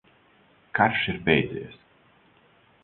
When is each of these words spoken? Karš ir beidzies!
Karš 0.79 1.03
ir 1.13 1.21
beidzies! 1.29 1.79